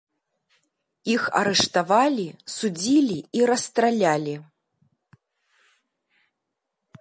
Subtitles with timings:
[1.15, 4.35] Іх арыштавалі, судзілі і расстралялі.